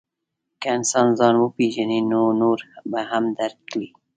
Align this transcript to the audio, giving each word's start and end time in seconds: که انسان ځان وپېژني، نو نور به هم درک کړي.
که 0.61 0.67
انسان 0.77 1.07
ځان 1.19 1.35
وپېژني، 1.37 1.99
نو 2.11 2.21
نور 2.41 2.59
به 2.91 2.99
هم 3.09 3.25
درک 3.37 3.59
کړي. 3.71 3.87